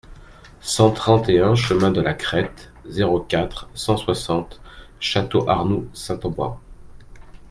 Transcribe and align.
cent 0.61 0.89
trente 0.93 1.29
et 1.29 1.41
un 1.41 1.53
chemin 1.53 1.91
de 1.91 2.01
la 2.01 2.15
Crête, 2.15 2.71
zéro 2.87 3.19
quatre, 3.21 3.69
cent 3.75 3.97
soixante, 3.97 4.59
Château-Arnoux-Saint-Auban 4.99 6.59